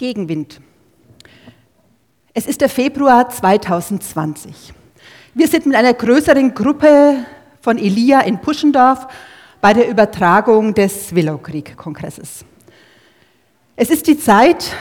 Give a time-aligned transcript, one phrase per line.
[0.00, 0.62] Gegenwind.
[2.32, 4.72] Es ist der Februar 2020.
[5.34, 7.16] Wir sind mit einer größeren Gruppe
[7.60, 9.06] von Elia in Puschendorf
[9.60, 12.46] bei der Übertragung des Willow Creek Kongresses.
[13.76, 14.74] Es ist die Zeit,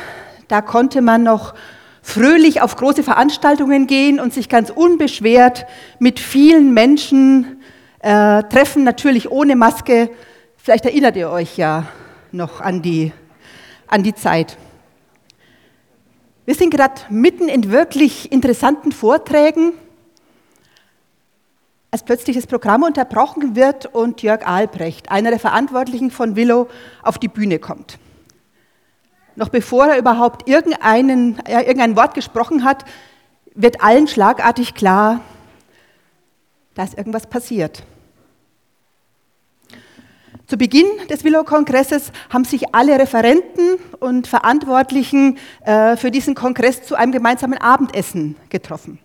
[0.48, 1.54] da konnte man noch
[2.02, 5.66] fröhlich auf große Veranstaltungen gehen und sich ganz unbeschwert
[6.00, 7.62] mit vielen Menschen
[8.00, 10.12] äh, treffen, natürlich ohne Maske.
[10.56, 11.88] Vielleicht erinnert ihr euch ja
[12.32, 13.12] noch an die,
[13.86, 14.58] an die Zeit.
[16.50, 19.72] Wir sind gerade mitten in wirklich interessanten Vorträgen,
[21.92, 26.68] als plötzlich das Programm unterbrochen wird und Jörg Albrecht, einer der Verantwortlichen von Willow,
[27.04, 28.00] auf die Bühne kommt.
[29.36, 32.84] Noch bevor er überhaupt irgendeinen, äh, irgendein Wort gesprochen hat,
[33.54, 35.22] wird allen schlagartig klar,
[36.74, 37.84] da ist irgendwas passiert.
[40.50, 46.96] Zu Beginn des Willow-Kongresses haben sich alle Referenten und Verantwortlichen äh, für diesen Kongress zu
[46.96, 48.98] einem gemeinsamen Abendessen getroffen.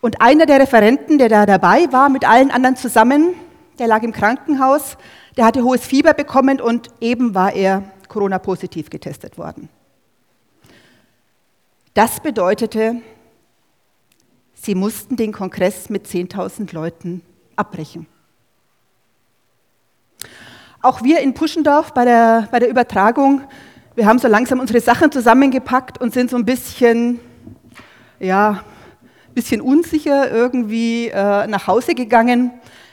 [0.00, 3.34] Und einer der Referenten, der da dabei war, mit allen anderen zusammen,
[3.78, 4.96] der lag im Krankenhaus,
[5.36, 9.68] der hatte hohes Fieber bekommen und eben war er Corona-positiv getestet worden.
[11.92, 13.02] Das bedeutete,
[14.54, 17.20] sie mussten den Kongress mit 10.000 Leuten
[17.56, 18.06] abbrechen.
[20.84, 23.42] Auch wir in Puschendorf bei der, bei der Übertragung,
[23.94, 27.20] wir haben so langsam unsere Sachen zusammengepackt und sind so ein bisschen,
[28.18, 28.64] ja,
[29.32, 32.50] bisschen unsicher irgendwie äh, nach Hause gegangen.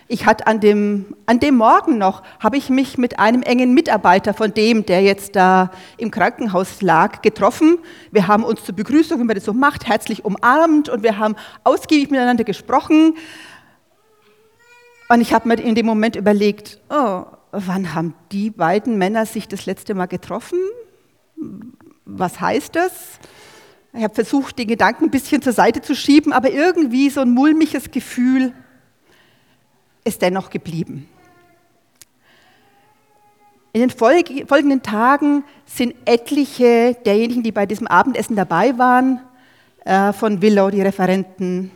[0.07, 4.35] Ich hatte an dem, an dem Morgen noch, habe ich mich mit einem engen Mitarbeiter
[4.35, 7.79] von dem, der jetzt da im Krankenhaus lag, getroffen.
[8.11, 11.35] Wir haben uns zur Begrüßung, wie man das so macht, herzlich umarmt und wir haben
[11.63, 13.15] ausgiebig miteinander gesprochen.
[15.09, 19.47] Und ich habe mir in dem Moment überlegt, oh, wann haben die beiden Männer sich
[19.47, 20.59] das letzte Mal getroffen?
[22.05, 23.19] Was heißt das?
[23.93, 27.31] Ich habe versucht, den Gedanken ein bisschen zur Seite zu schieben, aber irgendwie so ein
[27.31, 28.53] mulmiges Gefühl
[30.03, 31.07] ist dennoch geblieben.
[33.73, 39.21] In den folgenden Tagen sind etliche derjenigen, die bei diesem Abendessen dabei waren,
[39.85, 41.71] äh, von Willow, die Referenten,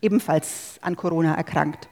[0.00, 1.88] ebenfalls an Corona erkrankt.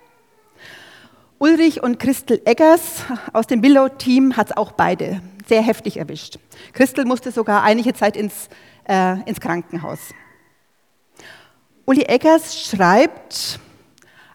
[1.43, 3.03] Ulrich und Christel Eggers
[3.33, 6.39] aus dem Willow-Team hat es auch beide sehr heftig erwischt.
[6.75, 8.51] Christel musste sogar einige Zeit ins,
[8.87, 10.01] äh, ins Krankenhaus.
[11.87, 13.59] Uli Eggers schreibt,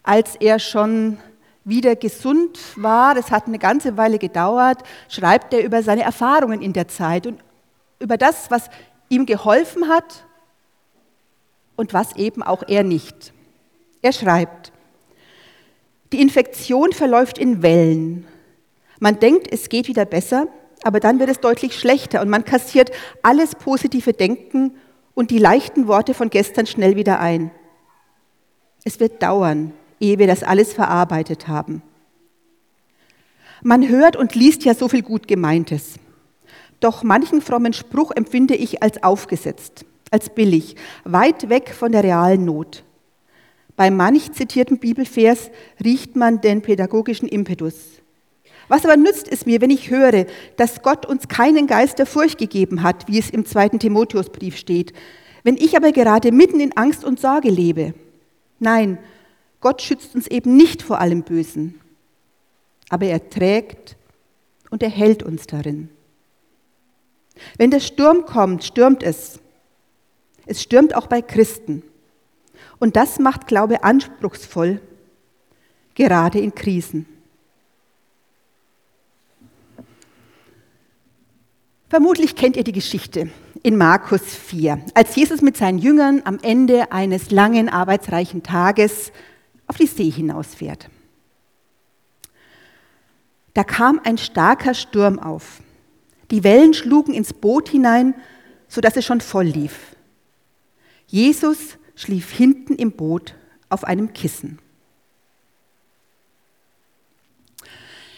[0.02, 1.18] als er schon
[1.62, 6.72] wieder gesund war, das hat eine ganze Weile gedauert, schreibt er über seine Erfahrungen in
[6.72, 7.38] der Zeit und
[8.00, 8.68] über das, was
[9.10, 10.24] ihm geholfen hat
[11.76, 13.32] und was eben auch er nicht.
[14.02, 14.72] Er schreibt,
[16.16, 18.26] die Infektion verläuft in Wellen.
[19.00, 20.48] Man denkt, es geht wieder besser,
[20.82, 22.90] aber dann wird es deutlich schlechter und man kassiert
[23.22, 24.72] alles positive Denken
[25.14, 27.50] und die leichten Worte von gestern schnell wieder ein.
[28.84, 31.82] Es wird dauern, ehe wir das alles verarbeitet haben.
[33.62, 35.96] Man hört und liest ja so viel gut gemeintes.
[36.80, 42.46] Doch manchen frommen Spruch empfinde ich als aufgesetzt, als billig, weit weg von der realen
[42.46, 42.85] Not.
[43.76, 45.50] Bei manch zitierten Bibelvers
[45.84, 48.00] riecht man den pädagogischen Impetus.
[48.68, 50.26] Was aber nützt es mir, wenn ich höre,
[50.56, 54.92] dass Gott uns keinen Geist der Furcht gegeben hat, wie es im zweiten Timotheusbrief steht,
[55.44, 57.94] wenn ich aber gerade mitten in Angst und Sorge lebe?
[58.58, 58.98] Nein,
[59.60, 61.80] Gott schützt uns eben nicht vor allem Bösen,
[62.88, 63.96] aber er trägt
[64.70, 65.90] und er hält uns darin.
[67.58, 69.38] Wenn der Sturm kommt, stürmt es.
[70.46, 71.82] Es stürmt auch bei Christen.
[72.78, 74.80] Und das macht Glaube anspruchsvoll,
[75.94, 77.06] gerade in Krisen.
[81.88, 83.30] Vermutlich kennt ihr die Geschichte
[83.62, 89.12] in Markus 4, als Jesus mit seinen Jüngern am Ende eines langen, arbeitsreichen Tages
[89.66, 90.88] auf die See hinausfährt.
[93.54, 95.60] Da kam ein starker Sturm auf.
[96.30, 98.14] Die Wellen schlugen ins Boot hinein,
[98.68, 99.96] sodass es schon voll lief.
[101.06, 103.34] Jesus schlief hinten im Boot
[103.68, 104.60] auf einem Kissen.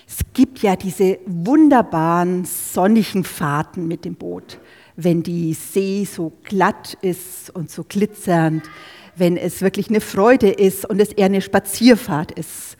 [0.07, 4.59] Es gibt ja diese wunderbaren sonnigen Fahrten mit dem Boot,
[4.97, 8.69] wenn die See so glatt ist und so glitzernd,
[9.17, 12.77] wenn es wirklich eine Freude ist und es eher eine Spazierfahrt ist,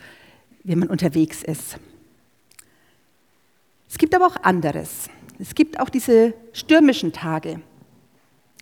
[0.65, 1.79] wenn man unterwegs ist.
[3.89, 5.09] Es gibt aber auch anderes.
[5.39, 7.61] Es gibt auch diese stürmischen Tage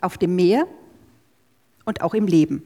[0.01, 0.67] auf dem Meer
[1.87, 2.63] und auch im Leben.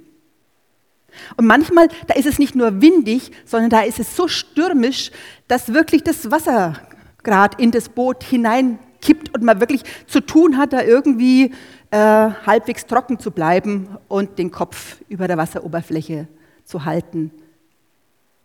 [1.37, 5.11] Und manchmal, da ist es nicht nur windig, sondern da ist es so stürmisch,
[5.49, 6.75] dass wirklich das Wasser
[7.23, 11.53] gerade in das Boot hinein kippt und man wirklich zu tun hat, da irgendwie
[11.91, 16.29] äh, halbwegs trocken zu bleiben und den Kopf über der Wasseroberfläche
[16.65, 17.31] zu halten.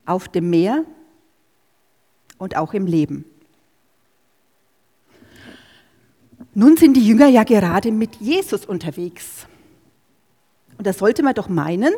[0.06, 0.83] Auf dem Meer
[2.38, 3.25] und auch im Leben.
[6.54, 9.45] Nun sind die Jünger ja gerade mit Jesus unterwegs.
[10.77, 11.94] Und da sollte man doch meinen,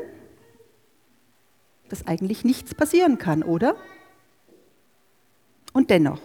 [1.90, 3.76] dass eigentlich nichts passieren kann, oder?
[5.74, 6.22] Und dennoch.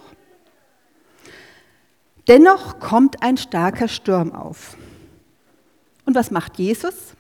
[2.29, 4.77] Dennoch kommt ein starker Sturm auf.
[6.05, 7.15] Und was macht Jesus?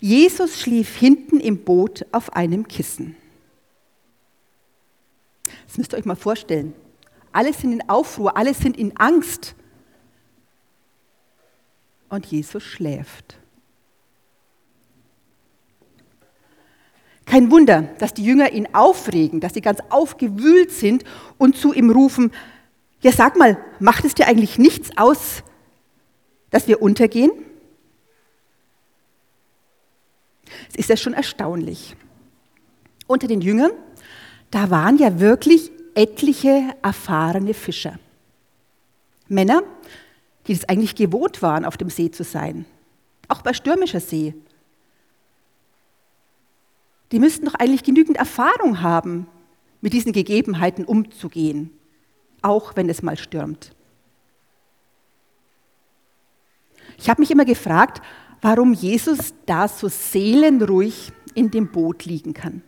[0.00, 3.16] Jesus schlief hinten im Boot auf einem Kissen.
[5.66, 6.74] Das müsst ihr euch mal vorstellen.
[7.32, 9.54] Alle sind in Aufruhr, alle sind in Angst.
[12.08, 13.39] Und Jesus schläft.
[17.30, 21.04] Kein Wunder, dass die Jünger ihn aufregen, dass sie ganz aufgewühlt sind
[21.38, 22.32] und zu ihm rufen,
[23.02, 25.44] ja sag mal, macht es dir eigentlich nichts aus,
[26.50, 27.30] dass wir untergehen?
[30.70, 31.94] Es ist ja schon erstaunlich.
[33.06, 33.70] Unter den Jüngern,
[34.50, 38.00] da waren ja wirklich etliche erfahrene Fischer.
[39.28, 39.62] Männer,
[40.48, 42.64] die es eigentlich gewohnt waren, auf dem See zu sein.
[43.28, 44.34] Auch bei stürmischer See.
[47.12, 49.26] Die müssten doch eigentlich genügend Erfahrung haben,
[49.80, 51.70] mit diesen Gegebenheiten umzugehen,
[52.42, 53.74] auch wenn es mal stürmt.
[56.98, 58.02] Ich habe mich immer gefragt,
[58.42, 62.62] warum Jesus da so seelenruhig in dem Boot liegen kann.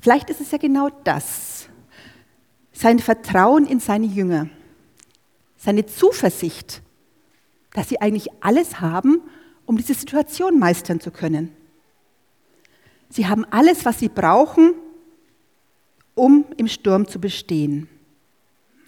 [0.00, 1.68] Vielleicht ist es ja genau das,
[2.72, 4.48] sein Vertrauen in seine Jünger,
[5.56, 6.82] seine Zuversicht,
[7.72, 9.22] dass sie eigentlich alles haben,
[9.66, 11.54] um diese Situation meistern zu können.
[13.08, 14.74] Sie haben alles, was sie brauchen,
[16.14, 17.88] um im Sturm zu bestehen.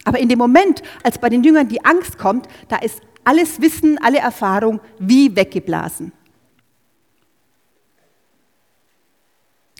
[0.04, 3.98] Aber in dem Moment, als bei den Jüngern die Angst kommt, da ist alles Wissen,
[4.02, 6.12] alle Erfahrung wie weggeblasen.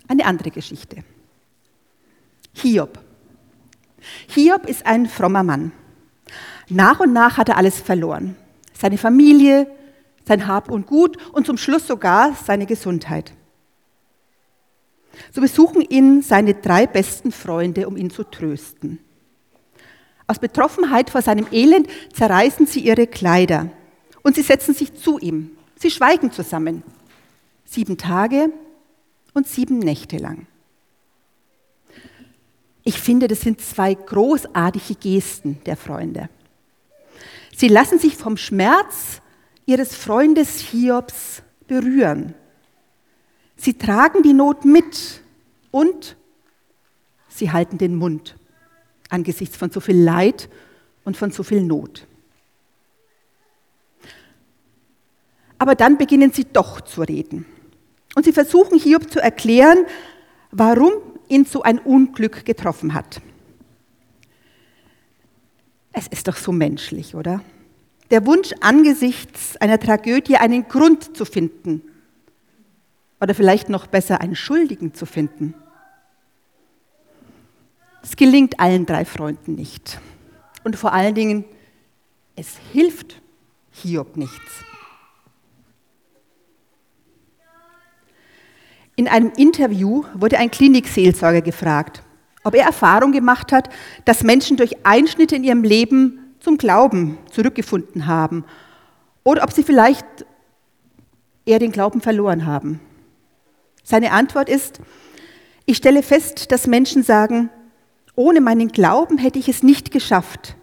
[0.07, 1.03] Eine andere Geschichte.
[2.53, 2.99] Hiob.
[4.27, 5.71] Hiob ist ein frommer Mann.
[6.69, 8.35] Nach und nach hat er alles verloren.
[8.73, 9.67] Seine Familie,
[10.27, 13.33] sein Hab und Gut und zum Schluss sogar seine Gesundheit.
[15.31, 18.99] So besuchen ihn seine drei besten Freunde, um ihn zu trösten.
[20.27, 23.69] Aus Betroffenheit vor seinem Elend zerreißen sie ihre Kleider
[24.23, 25.51] und sie setzen sich zu ihm.
[25.77, 26.83] Sie schweigen zusammen.
[27.63, 28.51] Sieben Tage
[29.33, 30.47] und sieben Nächte lang.
[32.83, 36.29] Ich finde, das sind zwei großartige Gesten der Freunde.
[37.55, 39.21] Sie lassen sich vom Schmerz
[39.65, 42.33] ihres Freundes Hiobs berühren.
[43.55, 45.21] Sie tragen die Not mit
[45.71, 46.17] und
[47.27, 48.35] sie halten den Mund
[49.09, 50.49] angesichts von so viel Leid
[51.03, 52.07] und von so viel Not.
[55.57, 57.45] Aber dann beginnen sie doch zu reden.
[58.15, 59.85] Und sie versuchen Hiob zu erklären,
[60.51, 60.93] warum
[61.27, 63.21] ihn so ein Unglück getroffen hat.
[65.91, 67.41] Es ist doch so menschlich, oder?
[68.11, 71.81] Der Wunsch angesichts einer Tragödie einen Grund zu finden
[73.19, 75.55] oder vielleicht noch besser einen Schuldigen zu finden.
[78.03, 79.99] Es gelingt allen drei Freunden nicht.
[80.63, 81.45] Und vor allen Dingen,
[82.35, 83.21] es hilft
[83.71, 84.63] Hiob nichts.
[88.95, 92.03] In einem Interview wurde ein Klinikseelsorger gefragt,
[92.43, 93.69] ob er Erfahrung gemacht hat,
[94.05, 98.45] dass Menschen durch Einschnitte in ihrem Leben zum Glauben zurückgefunden haben
[99.23, 100.05] oder ob sie vielleicht
[101.43, 102.79] eher den Glauben verloren haben.
[103.83, 104.79] Seine Antwort ist,
[105.65, 107.49] ich stelle fest, dass Menschen sagen,
[108.15, 110.55] ohne meinen Glauben hätte ich es nicht geschafft.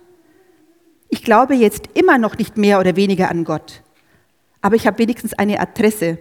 [1.09, 3.83] Ich glaube jetzt immer noch nicht mehr oder weniger an Gott,
[4.61, 6.19] aber ich habe wenigstens eine Adresse,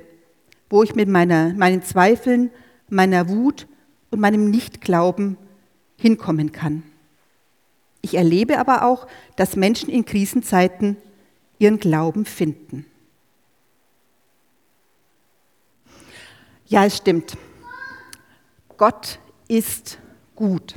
[0.71, 2.49] wo ich mit meiner, meinen Zweifeln,
[2.89, 3.67] meiner Wut
[4.09, 5.37] und meinem Nichtglauben
[5.97, 6.81] hinkommen kann.
[8.01, 10.97] Ich erlebe aber auch, dass Menschen in Krisenzeiten
[11.59, 12.85] ihren Glauben finden.
[16.67, 17.37] Ja, es stimmt.
[18.77, 19.99] Gott ist
[20.35, 20.75] gut.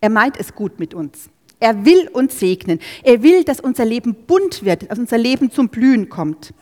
[0.00, 1.30] Er meint es gut mit uns.
[1.60, 2.80] Er will uns segnen.
[3.04, 6.52] Er will, dass unser Leben bunt wird, dass unser Leben zum Blühen kommt.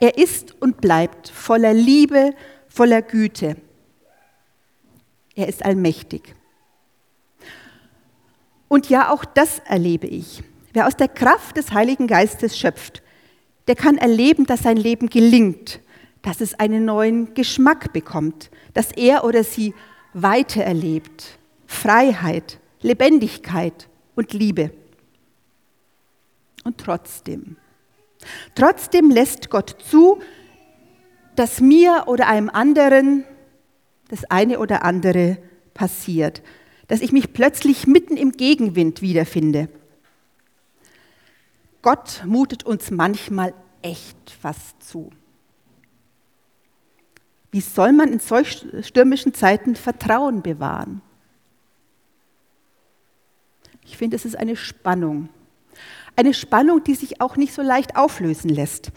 [0.00, 2.34] Er ist und bleibt voller Liebe,
[2.68, 3.56] voller Güte.
[5.34, 6.35] Er ist allmächtig.
[8.68, 10.42] Und ja, auch das erlebe ich.
[10.72, 13.02] Wer aus der Kraft des Heiligen Geistes schöpft,
[13.68, 15.80] der kann erleben, dass sein Leben gelingt,
[16.22, 19.74] dass es einen neuen Geschmack bekommt, dass er oder sie
[20.12, 24.70] Weite erlebt, Freiheit, Lebendigkeit und Liebe.
[26.64, 27.56] Und trotzdem,
[28.54, 30.20] trotzdem lässt Gott zu,
[31.36, 33.24] dass mir oder einem anderen
[34.08, 35.38] das eine oder andere
[35.74, 36.42] passiert,
[36.88, 39.68] dass ich mich plötzlich mitten im Gegenwind wiederfinde.
[41.82, 45.10] Gott mutet uns manchmal echt was zu.
[47.50, 51.00] Wie soll man in solch stürmischen Zeiten Vertrauen bewahren?
[53.84, 55.28] Ich finde, es ist eine Spannung.
[56.16, 58.90] Eine Spannung, die sich auch nicht so leicht auflösen lässt.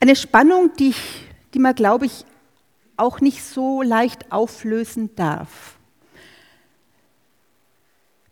[0.00, 2.24] Eine Spannung, die, ich, die man, glaube ich,
[2.96, 5.78] auch nicht so leicht auflösen darf.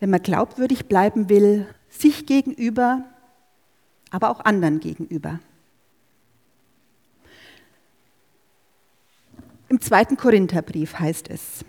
[0.03, 3.05] Wenn man glaubwürdig bleiben will, sich gegenüber,
[4.11, 5.39] aber auch anderen gegenüber.
[9.69, 11.65] Im zweiten Korintherbrief heißt es,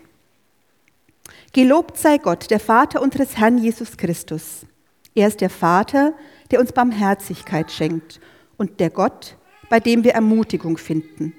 [1.52, 4.66] Gelobt sei Gott, der Vater unseres Herrn Jesus Christus.
[5.14, 6.12] Er ist der Vater,
[6.50, 8.18] der uns Barmherzigkeit schenkt
[8.56, 9.36] und der Gott,
[9.70, 11.34] bei dem wir Ermutigung finden.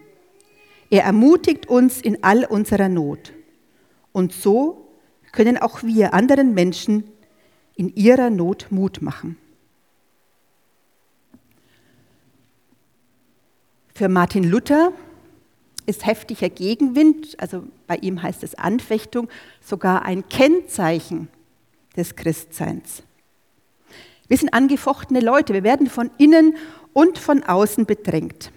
[0.90, 3.34] Er ermutigt uns in all unserer Not.
[4.14, 4.85] Und so
[5.36, 7.04] können auch wir anderen Menschen
[7.76, 9.38] in ihrer Not Mut machen.
[13.94, 14.94] Für Martin Luther
[15.86, 19.30] ist heftiger Gegenwind, also bei ihm heißt es Anfechtung,
[19.62, 21.28] sogar ein Kennzeichen
[21.96, 23.04] des Christseins.
[24.28, 26.56] Wir sind angefochtene Leute, wir werden von innen
[26.94, 28.52] und von außen bedrängt.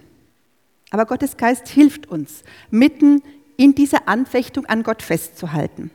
[0.91, 3.23] Aber Gottes Geist hilft uns, mitten
[3.57, 5.91] in dieser Anfechtung an Gott festzuhalten.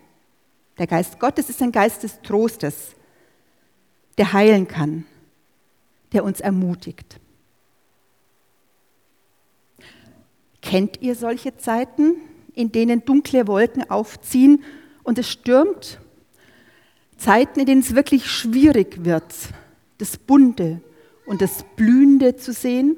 [0.77, 2.95] Der Geist Gottes ist ein Geist des Trostes,
[4.17, 5.05] der heilen kann,
[6.11, 7.19] der uns ermutigt.
[10.61, 12.15] Kennt ihr solche Zeiten,
[12.53, 14.63] in denen dunkle Wolken aufziehen
[15.03, 15.99] und es stürmt?
[17.17, 19.33] Zeiten, in denen es wirklich schwierig wird,
[19.97, 20.81] das Bunte
[21.25, 22.97] und das Blühende zu sehen?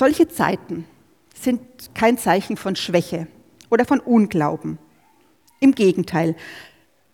[0.00, 0.86] Solche Zeiten
[1.34, 1.60] sind
[1.94, 3.26] kein Zeichen von Schwäche
[3.68, 4.78] oder von Unglauben.
[5.60, 6.36] Im Gegenteil,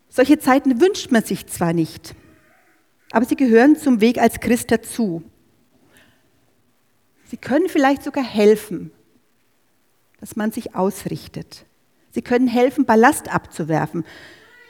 [0.08, 2.14] solche Zeiten wünscht man sich zwar nicht,
[3.10, 5.24] aber sie gehören zum Weg als Christ dazu.
[7.24, 8.92] Sie können vielleicht sogar helfen,
[10.20, 11.66] dass man sich ausrichtet.
[12.12, 14.04] Sie können helfen, Ballast abzuwerfen.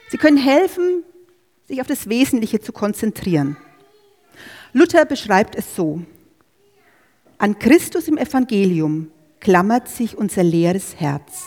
[0.09, 1.03] Sie können helfen,
[1.67, 3.57] sich auf das Wesentliche zu konzentrieren.
[4.73, 6.01] Luther beschreibt es so.
[7.37, 11.45] An Christus im Evangelium klammert sich unser leeres Herz.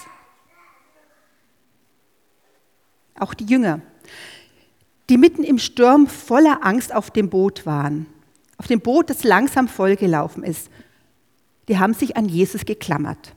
[3.18, 3.82] Auch die Jünger
[5.10, 8.06] die mitten im Sturm voller Angst auf dem Boot waren,
[8.56, 10.70] auf dem Boot, das langsam vollgelaufen ist,
[11.68, 13.34] die haben sich an Jesus geklammert.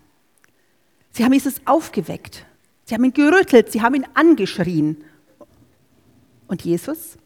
[1.11, 2.45] Sie haben Jesus aufgeweckt.
[2.85, 5.03] Sie haben ihn gerüttelt, sie haben ihn angeschrien.
[6.47, 7.17] Und Jesus?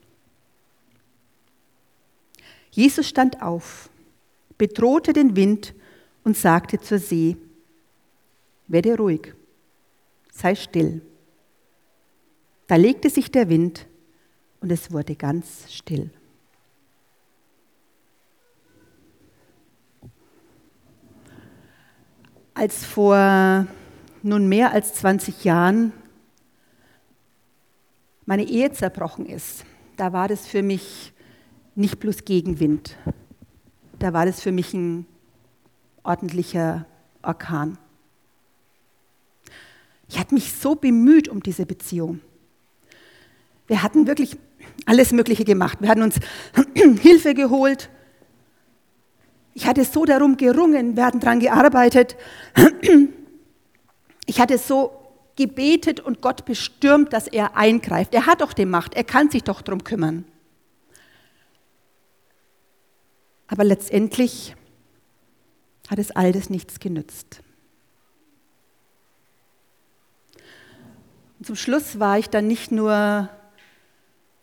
[2.72, 3.90] Jesus stand auf,
[4.58, 5.74] bedrohte den Wind
[6.24, 7.38] und sagte zur See,
[8.68, 9.34] werde ruhig,
[10.32, 11.02] sei still.
[12.68, 13.88] Da legte sich der Wind
[14.60, 16.10] und es wurde ganz still.
[22.54, 23.68] Als vor
[24.24, 25.94] nun mehr als 20 Jahren
[28.26, 29.64] meine Ehe zerbrochen ist,
[29.96, 31.14] da war das für mich
[31.76, 32.98] nicht bloß Gegenwind,
[34.00, 35.06] da war das für mich ein
[36.04, 36.86] ordentlicher
[37.22, 37.78] Orkan.
[40.10, 42.22] Ich hatte mich so bemüht um diese Beziehung.
[43.68, 44.38] Wir hatten wirklich
[44.86, 45.80] alles Mögliche gemacht.
[45.82, 46.16] Wir hatten uns
[47.02, 47.90] Hilfe geholt.
[49.54, 52.16] Ich hatte so darum gerungen, wir hatten daran gearbeitet.
[54.30, 54.92] Ich hatte so
[55.38, 58.14] gebetet und Gott bestürmt, dass er eingreift.
[58.14, 60.26] Er hat doch die Macht, er kann sich doch darum kümmern.
[63.48, 64.56] Aber letztendlich
[65.90, 67.42] hat es all das nichts genützt.
[71.40, 73.30] Und zum Schluss war ich dann nicht nur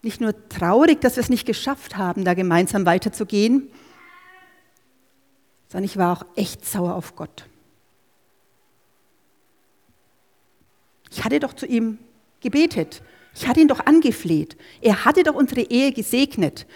[0.05, 3.71] nicht nur traurig, dass wir es nicht geschafft haben, da gemeinsam weiterzugehen,
[5.69, 7.47] sondern ich war auch echt sauer auf Gott.
[11.11, 11.99] Ich hatte doch zu ihm
[12.41, 13.03] gebetet.
[13.35, 14.57] Ich hatte ihn doch angefleht.
[14.81, 16.67] Er hatte doch unsere Ehe gesegnet.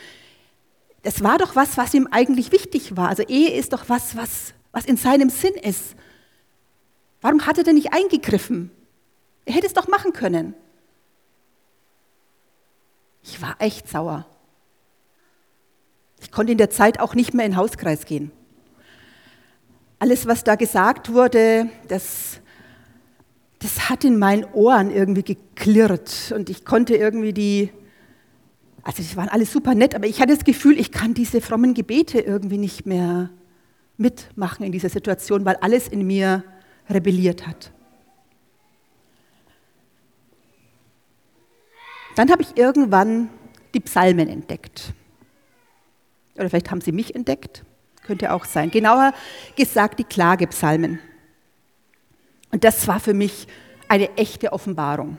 [1.02, 3.08] Das war doch was, was ihm eigentlich wichtig war.
[3.08, 5.94] Also Ehe ist doch was, was, was in seinem Sinn ist.
[7.20, 8.70] Warum hat er denn nicht eingegriffen?
[9.44, 10.54] Er hätte es doch machen können.
[13.22, 14.26] Ich war echt sauer.
[16.20, 18.32] Ich konnte in der Zeit auch nicht mehr in den Hauskreis gehen.
[19.98, 22.40] alles, was da gesagt wurde, das,
[23.58, 27.70] das hat in meinen Ohren irgendwie geklirrt und ich konnte irgendwie die,
[28.82, 31.74] also die waren alle super nett, aber ich hatte das Gefühl, ich kann diese frommen
[31.74, 33.30] Gebete irgendwie nicht mehr
[33.96, 36.44] mitmachen in dieser Situation, weil alles in mir
[36.88, 37.72] rebelliert hat.
[42.16, 43.28] Dann habe ich irgendwann
[43.74, 44.92] die Psalmen entdeckt.
[46.36, 47.64] Oder vielleicht haben sie mich entdeckt,
[48.02, 48.70] könnte auch sein.
[48.70, 49.12] Genauer
[49.56, 51.00] gesagt die Klagepsalmen.
[52.50, 53.46] Und das war für mich
[53.88, 55.18] eine echte Offenbarung.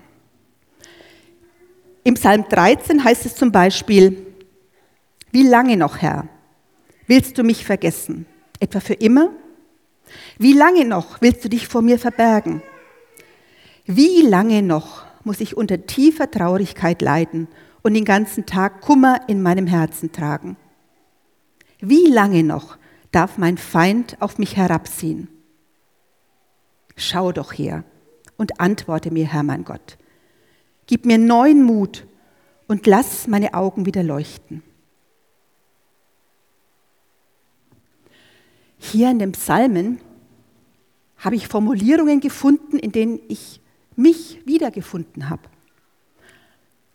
[2.10, 4.26] Im Psalm 13 heißt es zum Beispiel,
[5.30, 6.28] wie lange noch, Herr,
[7.06, 8.26] willst du mich vergessen?
[8.60, 9.30] Etwa für immer?
[10.40, 12.64] Wie lange noch willst du dich vor mir verbergen?
[13.86, 17.48] Wie lange noch muss ich unter tiefer Traurigkeit leiden
[17.84, 20.58] und den ganzen Tag Kummer in meinem Herzen tragen?
[21.80, 22.80] Wie lange noch
[23.12, 25.28] darf mein Feind auf mich herabziehen?
[26.96, 27.84] Schau doch her
[28.36, 30.00] und antworte mir, Herr mein Gott.
[30.90, 32.08] Gib mir neuen Mut
[32.68, 34.64] und lass meine Augen wieder leuchten.
[38.80, 40.00] Hier in den Psalmen
[41.18, 43.62] habe ich Formulierungen gefunden, in denen ich
[43.96, 45.44] mich wiedergefunden habe.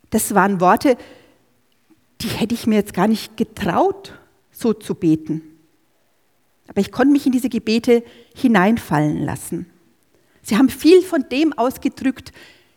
[0.09, 0.97] Das waren Worte,
[2.19, 4.19] die hätte ich mir jetzt gar nicht getraut,
[4.51, 5.41] so zu beten.
[6.67, 8.03] Aber ich konnte mich in diese Gebete
[8.35, 9.67] hineinfallen lassen.
[10.41, 12.33] Sie haben viel von dem ausgedrückt,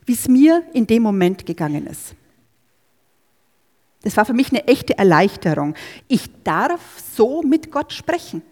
[0.08, 2.14] wie es mir in dem Moment gegangen ist.
[4.02, 5.74] Das war für mich eine echte Erleichterung.
[6.08, 6.80] Ich darf
[7.14, 8.42] so mit Gott sprechen.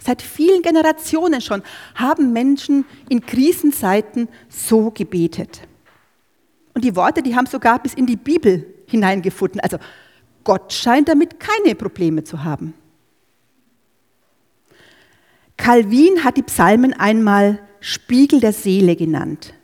[0.00, 1.62] Seit vielen Generationen schon
[1.94, 5.62] haben Menschen in Krisenzeiten so gebetet.
[6.74, 9.60] Und die Worte, die haben sogar bis in die Bibel hineingefunden.
[9.60, 9.78] Also
[10.42, 12.74] Gott scheint damit keine Probleme zu haben.
[15.62, 19.54] Calvin hat die Psalmen einmal Spiegel der Seele genannt,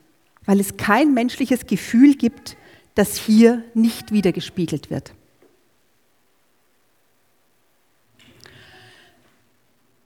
[0.45, 2.57] weil es kein menschliches Gefühl gibt,
[2.95, 5.13] das hier nicht wiedergespiegelt wird.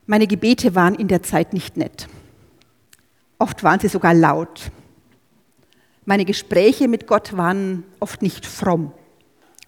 [0.06, 2.08] Meine Gebete waren in der Zeit nicht nett.
[3.38, 4.70] Oft waren sie sogar laut.
[6.06, 8.94] Meine Gespräche mit Gott waren oft nicht fromm,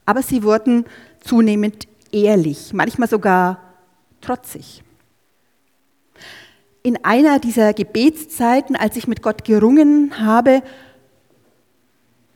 [0.06, 0.86] aber sie wurden
[1.20, 3.60] zunehmend ehrlich, manchmal sogar
[4.22, 4.83] trotzig.
[6.86, 10.62] In einer dieser Gebetszeiten, als ich mit Gott gerungen habe,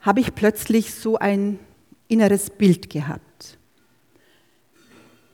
[0.01, 1.59] habe ich plötzlich so ein
[2.09, 3.59] inneres Bild gehabt.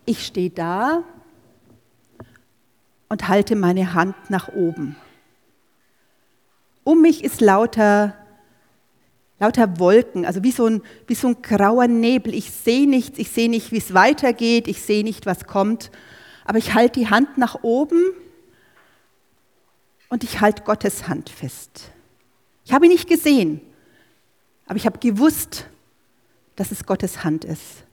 [0.05, 1.05] Ich stehe da
[3.09, 4.97] und halte meine Hand nach oben.
[6.83, 8.17] Um mich ist lauter,
[9.39, 12.35] lauter Wolken, also wie so, ein, wie so ein grauer Nebel.
[12.35, 15.93] Ich sehe nichts, ich sehe nicht, wie es weitergeht, ich sehe nicht, was kommt.
[16.45, 18.03] Aber ich halte die Hand nach oben
[20.09, 21.91] und ich halte Gottes Hand fest.
[22.65, 23.61] Ich habe ihn nicht gesehen,
[24.67, 25.69] aber ich habe gewusst,
[26.57, 27.85] dass es Gottes Hand ist.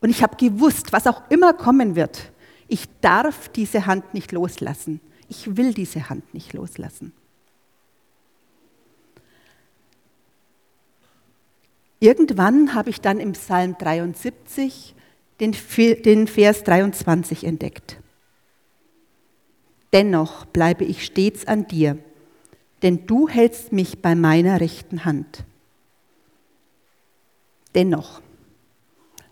[0.00, 2.30] Und ich habe gewusst, was auch immer kommen wird,
[2.68, 5.00] ich darf diese Hand nicht loslassen.
[5.28, 7.12] Ich will diese Hand nicht loslassen.
[11.98, 14.94] Irgendwann habe ich dann im Psalm 73
[15.40, 17.98] den, Vers 23 entdeckt.
[19.96, 21.98] Dennoch bleibe ich stets an dir,
[22.82, 25.44] denn du hältst mich bei meiner rechten Hand.
[27.74, 28.20] Dennoch,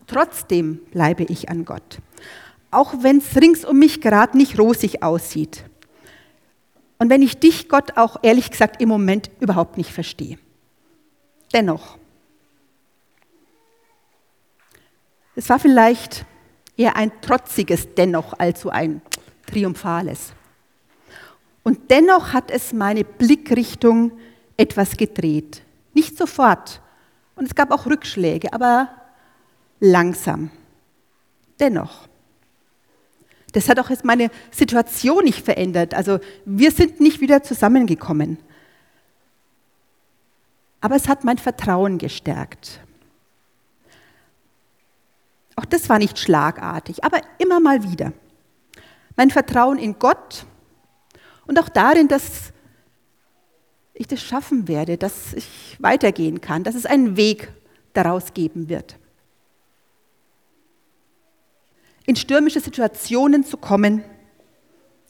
[0.07, 2.01] trotzdem bleibe ich an Gott
[2.75, 5.65] auch wenn es rings um mich gerade nicht rosig aussieht.
[6.99, 10.39] Und wenn ich dich, Gott, auch ehrlich gesagt im Moment überhaupt nicht verstehe.
[11.53, 11.99] Dennoch.
[15.37, 16.25] Es war vielleicht
[16.77, 19.03] eher ein trotziges Dennoch als so ein
[19.47, 20.33] triumphales.
[21.65, 24.13] Und dennoch hat es meine Blickrichtung
[24.57, 25.63] etwas gedreht.
[25.95, 26.81] Nicht sofort.
[27.35, 28.91] Und es gab auch Rückschläge, aber
[29.81, 30.51] langsam.
[31.59, 32.07] Dennoch.
[33.53, 35.95] Das hat auch jetzt meine Situation nicht verändert.
[35.95, 38.39] Also wir sind nicht wieder zusammengekommen.
[40.81, 42.81] Aber es hat mein Vertrauen gestärkt.
[45.57, 48.13] Auch das war nicht schlagartig, aber immer mal wieder.
[49.17, 50.45] Mein Vertrauen in Gott
[51.47, 52.53] und auch darin, dass
[53.93, 57.49] ich das schaffen werde, dass ich weitergehen kann, dass es einen Weg
[57.93, 58.97] daraus geben wird.
[62.07, 64.05] In stürmische Situationen zu kommen,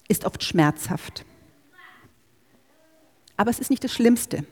[0.07, 1.25] ist oft schmerzhaft.
[3.37, 4.45] Aber es ist nicht das Schlimmste.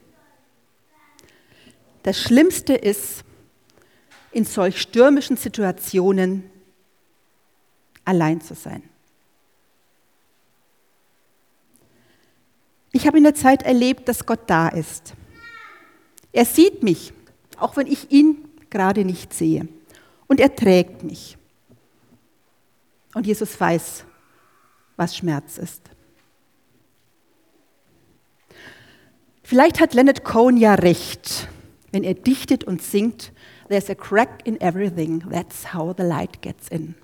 [2.03, 3.23] Das Schlimmste ist,
[4.33, 6.51] in solch stürmischen Situationen
[8.05, 8.83] allein zu sein.
[13.03, 15.15] Ich habe in der Zeit erlebt, dass Gott da ist.
[16.31, 17.13] Er sieht mich,
[17.59, 19.67] auch wenn ich ihn gerade nicht sehe.
[20.29, 21.37] Und er trägt mich.
[23.13, 24.05] Und Jesus weiß,
[24.97, 25.83] was Schmerz ist.
[29.43, 31.49] Vielleicht hat Leonard Cohen ja recht,
[31.91, 33.33] wenn er dichtet und singt,
[33.67, 36.95] There's a crack in everything, that's how the light gets in.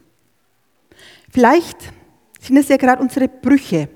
[1.29, 1.93] Vielleicht
[2.39, 3.89] sind es ja gerade unsere Brüche,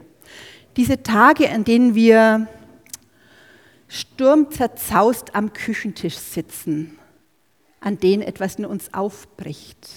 [0.77, 2.49] diese Tage, an denen wir
[3.89, 6.99] sturmzerzaust am Küchentisch sitzen,
[7.81, 9.89] an denen etwas in uns aufbricht,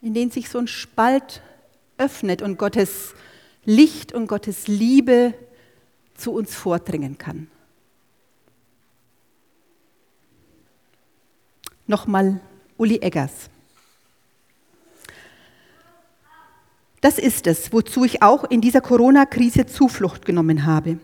[0.00, 1.42] in denen sich so ein Spalt
[1.98, 3.14] öffnet und Gottes
[3.64, 5.34] Licht und Gottes Liebe
[6.14, 7.48] zu uns vordringen kann.
[11.86, 12.40] Nochmal
[12.76, 13.51] Uli Eggers.
[17.02, 20.98] Das ist es, wozu ich auch in dieser Corona-Krise Zuflucht genommen habe,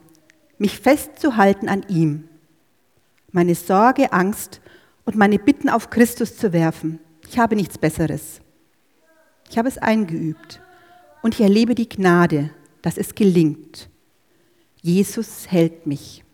[0.56, 2.28] mich festzuhalten an ihm,
[3.32, 4.60] meine Sorge, Angst
[5.04, 7.00] und meine Bitten auf Christus zu werfen.
[7.28, 8.40] Ich habe nichts Besseres.
[9.50, 10.62] Ich habe es eingeübt
[11.22, 13.90] und ich erlebe die Gnade, dass es gelingt.
[14.80, 16.24] Jesus hält mich.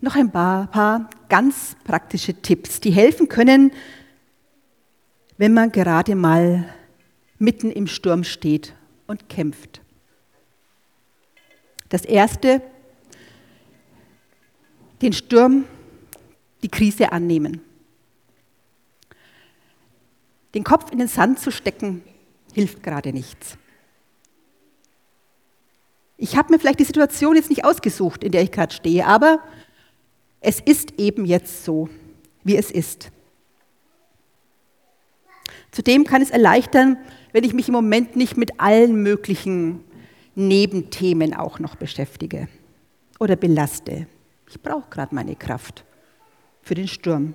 [0.00, 3.72] Noch ein paar, paar, ganz praktische Tipps, die helfen können,
[5.38, 6.72] wenn man gerade mal
[7.38, 8.74] mitten im Sturm steht
[9.06, 9.80] und kämpft.
[11.88, 12.62] Das erste,
[15.02, 15.64] den Sturm,
[16.62, 17.60] die Krise annehmen.
[20.54, 22.02] Den Kopf in den Sand zu stecken,
[22.52, 23.58] hilft gerade nichts.
[26.16, 29.40] Ich habe mir vielleicht die Situation jetzt nicht ausgesucht, in der ich gerade stehe, aber
[30.40, 31.88] es ist eben jetzt so,
[32.44, 33.10] wie es ist.
[35.70, 36.96] Zudem kann es erleichtern,
[37.32, 39.84] wenn ich mich im Moment nicht mit allen möglichen
[40.34, 42.48] Nebenthemen auch noch beschäftige
[43.18, 44.06] oder belaste.
[44.48, 45.84] Ich brauche gerade meine Kraft
[46.62, 47.34] für den Sturm.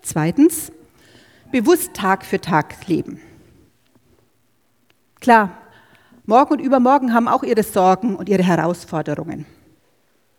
[0.00, 0.72] Zweitens,
[1.50, 3.20] bewusst Tag für Tag leben.
[5.20, 5.56] Klar,
[6.26, 9.46] morgen und übermorgen haben auch ihre Sorgen und ihre Herausforderungen.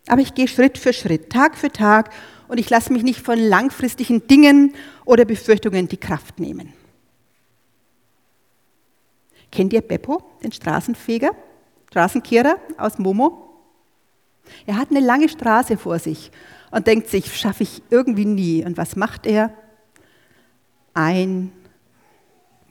[0.07, 2.11] Aber ich gehe Schritt für Schritt, Tag für Tag
[2.47, 4.73] und ich lasse mich nicht von langfristigen Dingen
[5.05, 6.73] oder Befürchtungen die Kraft nehmen.
[9.51, 11.31] Kennt ihr Beppo, den Straßenfeger,
[11.89, 13.49] Straßenkehrer aus Momo?
[14.65, 16.31] Er hat eine lange Straße vor sich
[16.71, 18.65] und denkt sich, schaffe ich irgendwie nie.
[18.65, 19.53] Und was macht er?
[20.93, 21.51] ein,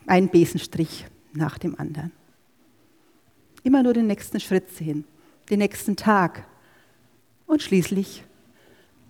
[0.07, 2.13] ein Besenstrich nach dem anderen.
[3.63, 5.05] Immer nur den nächsten Schritt sehen,
[5.51, 6.47] den nächsten Tag.
[7.53, 8.25] Und schließlich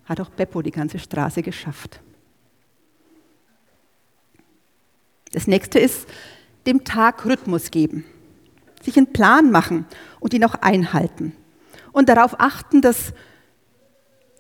[0.05, 2.01] hat auch Beppo die ganze Straße geschafft.
[5.31, 6.09] Das nächste ist,
[6.67, 8.05] dem Tag Rhythmus geben,
[8.83, 9.87] sich einen Plan machen
[10.19, 11.37] und ihn auch einhalten.
[11.93, 13.13] Und darauf achten, dass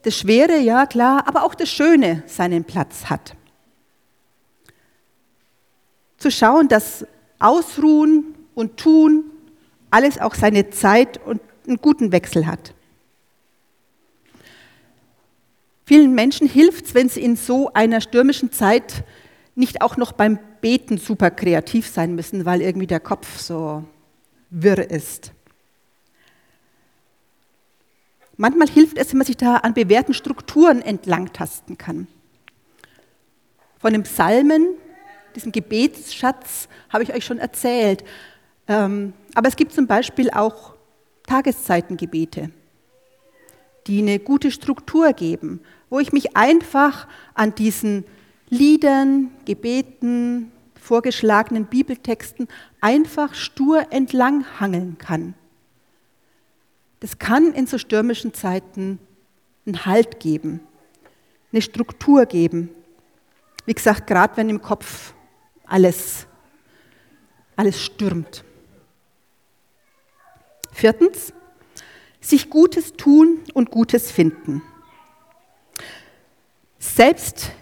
[0.03, 3.37] das Schwere, ja klar, aber auch das Schöne seinen Platz hat
[6.19, 7.07] zu schauen, dass
[7.39, 9.31] Ausruhen und Tun
[9.93, 12.75] alles auch seine Zeit und einen guten Wechsel hat.
[15.85, 19.05] Vielen Menschen hilft es, wenn sie in so einer stürmischen Zeit
[19.55, 23.85] nicht auch noch beim Beten super kreativ sein müssen, weil irgendwie der Kopf so
[24.51, 25.33] wirr ist.
[28.37, 32.07] Manchmal hilft es, wenn man sich da an bewährten Strukturen entlangtasten kann.
[33.79, 34.67] Von den Psalmen
[35.35, 38.05] diesen Gebetsschatz habe ich euch schon erzählt.
[38.69, 40.75] Ähm, aber es gibt zum Beispiel auch
[41.27, 42.51] Tageszeitengebete,
[43.87, 48.05] die eine gute Struktur geben, wo ich mich einfach an diesen
[48.49, 52.49] Liedern, Gebeten, vorgeschlagenen Bibeltexten
[52.81, 55.35] einfach stur entlang hangeln kann.
[57.01, 58.99] Das kann in so stürmischen Zeiten
[59.67, 60.61] einen Halt geben,
[61.53, 62.71] eine Struktur geben.
[63.65, 65.15] Wie gesagt, gerade wenn im Kopf
[65.67, 66.27] alles,
[67.57, 68.45] alles stürmt.
[70.73, 71.33] Viertens,
[72.23, 74.63] sich Gutes tun und Gutes finden.
[76.79, 77.53] Selbst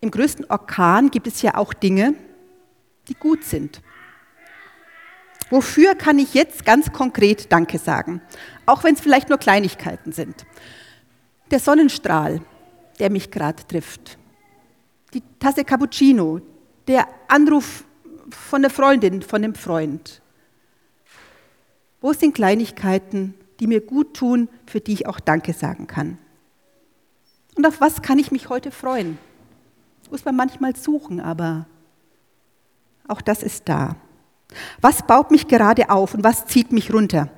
[0.00, 2.14] im größten Orkan gibt es ja auch Dinge,
[3.08, 3.82] die gut sind.
[5.50, 8.22] Wofür kann ich jetzt ganz konkret Danke sagen?
[8.64, 10.46] Auch wenn es vielleicht nur Kleinigkeiten sind.
[11.50, 12.40] Der Sonnenstrahl,
[12.98, 14.18] der mich gerade trifft.
[15.12, 16.40] Die Tasse Cappuccino,
[16.88, 17.84] der Anruf
[18.30, 20.22] von der Freundin, von dem Freund.
[22.00, 26.18] Wo sind Kleinigkeiten, die mir gut tun, für die ich auch Danke sagen kann?
[27.54, 29.18] Und auf was kann ich mich heute freuen?
[30.10, 31.66] Muss man manchmal suchen, aber
[33.06, 33.94] Auch das ist da.
[34.80, 37.30] Was baut mich gerade auf und was zieht mich runter?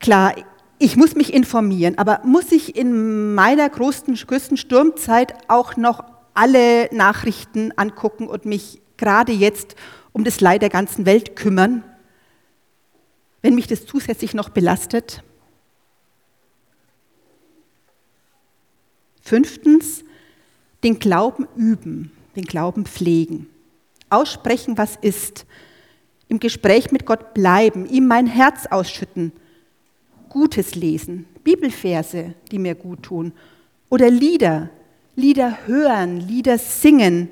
[0.00, 0.34] Klar,
[0.78, 6.94] ich muss mich informieren, aber muss ich in meiner größten, größten Sturmzeit auch noch alle
[6.94, 9.76] Nachrichten angucken und mich gerade jetzt
[10.12, 11.84] um das Leid der ganzen Welt kümmern,
[13.46, 15.22] wenn mich das zusätzlich noch belastet?
[19.22, 20.02] Fünftens,
[20.82, 23.46] den Glauben üben, den Glauben pflegen,
[24.10, 25.46] aussprechen, was ist,
[26.26, 29.30] im Gespräch mit Gott bleiben, ihm mein Herz ausschütten,
[30.28, 33.32] Gutes lesen, Bibelverse, die mir gut tun,
[33.90, 34.70] oder Lieder,
[35.14, 37.28] Lieder hören, Lieder singen,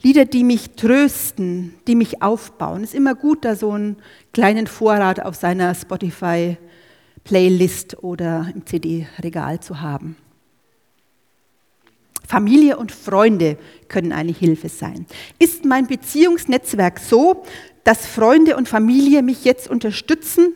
[0.00, 2.84] Lieder, die mich trösten, die mich aufbauen.
[2.84, 3.96] Es ist immer gut, da so einen
[4.32, 10.16] kleinen Vorrat auf seiner Spotify-Playlist oder im CD-Regal zu haben.
[12.28, 13.58] Familie und Freunde
[13.88, 15.06] können eine Hilfe sein.
[15.38, 17.42] Ist mein Beziehungsnetzwerk so,
[17.84, 20.52] dass Freunde und Familie mich jetzt unterstützen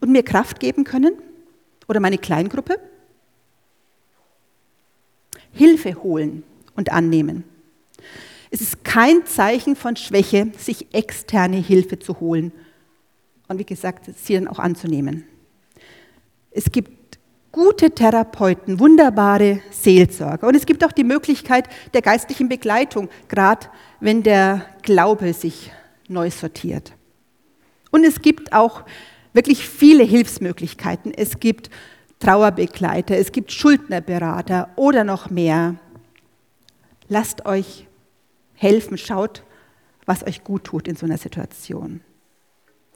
[0.00, 1.12] und mir Kraft geben können?
[1.88, 2.78] Oder meine Kleingruppe?
[5.52, 6.44] Hilfe holen
[6.76, 7.44] und annehmen.
[8.50, 12.52] Es ist kein Zeichen von Schwäche, sich externe Hilfe zu holen
[13.48, 15.24] und wie gesagt, sie dann auch anzunehmen.
[16.50, 17.18] Es gibt
[17.50, 20.46] gute Therapeuten, wunderbare Seelsorger.
[20.46, 23.66] Und es gibt auch die Möglichkeit der geistlichen Begleitung, gerade
[24.00, 25.72] wenn der Glaube sich
[26.08, 26.92] neu sortiert.
[27.90, 28.84] Und es gibt auch
[29.32, 31.12] wirklich viele Hilfsmöglichkeiten.
[31.12, 31.70] Es gibt
[32.20, 35.76] Trauerbegleiter, es gibt Schuldnerberater oder noch mehr.
[37.08, 37.87] Lasst euch
[38.58, 39.44] helfen, schaut,
[40.04, 42.00] was euch gut tut in so einer Situation.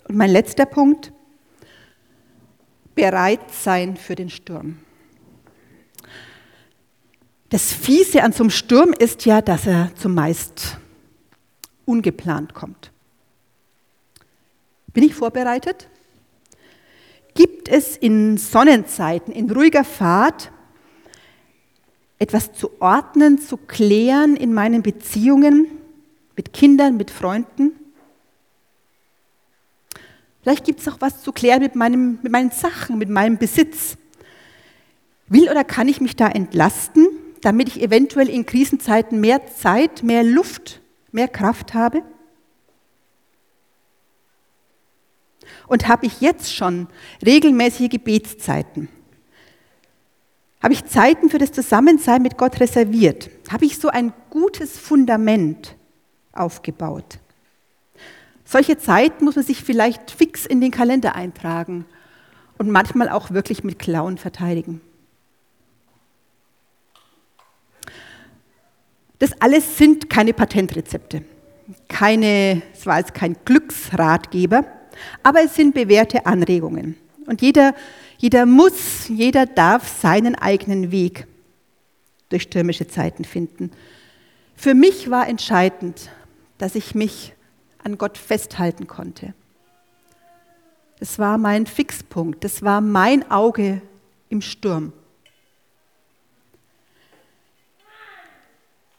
[0.08, 1.12] Und mein letzter Punkt,
[2.94, 4.78] bereit sein für den Sturm.
[7.48, 10.78] Das Fiese an so einem Sturm ist ja, dass er zumeist
[11.84, 12.90] ungeplant kommt.
[14.92, 15.88] Bin ich vorbereitet?
[17.34, 20.50] Gibt es in Sonnenzeiten, in ruhiger Fahrt,
[22.22, 25.66] etwas zu ordnen, zu klären in meinen Beziehungen
[26.36, 27.72] mit Kindern, mit Freunden?
[30.40, 33.96] Vielleicht gibt es auch was zu klären mit, meinem, mit meinen Sachen, mit meinem Besitz.
[35.26, 37.08] Will oder kann ich mich da entlasten,
[37.40, 40.80] damit ich eventuell in Krisenzeiten mehr Zeit, mehr Luft,
[41.10, 42.04] mehr Kraft habe?
[45.66, 46.86] Und habe ich jetzt schon
[47.26, 48.88] regelmäßige Gebetszeiten?
[50.62, 53.30] Habe ich Zeiten für das Zusammensein mit Gott reserviert?
[53.50, 55.74] Habe ich so ein gutes Fundament
[56.32, 57.18] aufgebaut?
[58.44, 61.84] Solche Zeit muss man sich vielleicht fix in den Kalender eintragen
[62.58, 64.80] und manchmal auch wirklich mit Klauen verteidigen.
[69.18, 71.24] Das alles sind keine Patentrezepte,
[71.88, 74.64] keine, es war jetzt kein Glücksratgeber,
[75.22, 76.96] aber es sind bewährte Anregungen.
[77.26, 77.74] Und jeder,
[78.22, 81.26] jeder muss, jeder darf seinen eigenen Weg
[82.28, 83.72] durch stürmische Zeiten finden.
[84.54, 86.08] Für mich war entscheidend,
[86.56, 87.34] dass ich mich
[87.82, 89.34] an Gott festhalten konnte.
[91.00, 93.82] Das war mein Fixpunkt, das war mein Auge
[94.28, 94.92] im Sturm.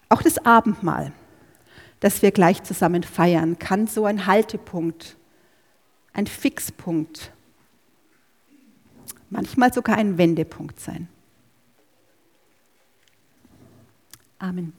[0.10, 1.14] Auch das Abendmahl,
[2.02, 5.16] das wir gleich zusammen feiern, kann so ein Haltepunkt,
[6.12, 7.32] ein Fixpunkt,
[9.34, 11.10] manchmal sogar ein Wendepunkt sein.
[14.39, 14.74] Amen.